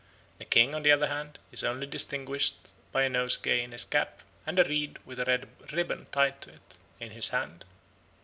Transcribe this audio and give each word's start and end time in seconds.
The 0.39 0.45
king, 0.45 0.73
on 0.73 0.81
the 0.81 0.91
other 0.91 1.05
hand, 1.05 1.37
is 1.51 1.63
only 1.63 1.85
distinguished 1.85 2.69
by 2.91 3.03
a 3.03 3.07
nosegay 3.09 3.61
in 3.63 3.71
his 3.71 3.83
cap, 3.85 4.21
and 4.47 4.57
a 4.57 4.63
reed, 4.63 4.97
with 5.05 5.19
a 5.19 5.25
red 5.25 5.47
ribbon 5.71 6.07
tied 6.11 6.41
to 6.41 6.53
it, 6.55 6.77
in 6.99 7.11
his 7.11 7.29
hand. 7.29 7.63